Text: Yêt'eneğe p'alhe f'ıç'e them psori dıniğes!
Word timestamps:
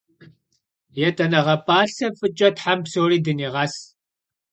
Yêt'eneğe 0.97 1.55
p'alhe 1.65 2.07
f'ıç'e 2.17 2.49
them 2.59 2.79
psori 2.85 3.19
dıniğes! 3.25 3.75